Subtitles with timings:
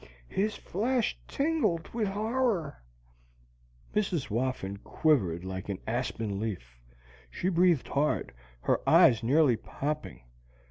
[0.29, 2.81] His flesh tingled with horror."
[3.95, 4.25] Mrs.
[4.29, 6.81] Whoffin quivered like an aspen leaf.
[7.29, 10.21] She breathed hard, her eyes nearly popping.